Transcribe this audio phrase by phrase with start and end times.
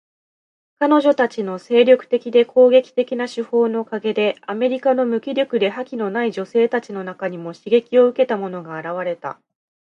[0.79, 9.39] 彼女たちの精力的で攻撃的な手法のおかげで、アメリカの無気力で覇気のない女性たちの中にも刺激を受けた者が現れた。